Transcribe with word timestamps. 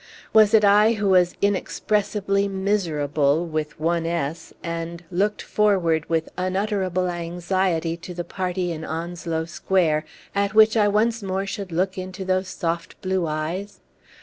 Was 0.33 0.55
it 0.55 0.65
I 0.65 0.93
who 0.93 1.09
was 1.09 1.35
'inexpressibly 1.43 2.47
miserable, 2.47 3.45
with 3.45 3.79
one 3.79 4.07
s, 4.07 4.51
and 4.63 5.03
looked 5.11 5.43
'forward 5.43 6.09
with 6.09 6.27
unutterable 6.39 7.07
anxiety 7.07 7.95
to 7.97 8.15
the 8.15 8.23
party 8.23 8.71
in 8.71 8.83
Onslow 8.83 9.45
Square, 9.45 10.05
at 10.33 10.55
which 10.55 10.75
I 10.75 10.87
once 10.87 11.21
more 11.21 11.45
should 11.45 11.71
look 11.71 11.99
into 11.99 12.25
those 12.25 12.47
soft 12.47 12.99
blue 13.03 13.27
eyes?' 13.27 13.79